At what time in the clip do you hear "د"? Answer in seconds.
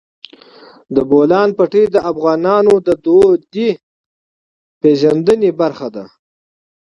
0.95-0.97, 1.91-1.95, 2.87-2.89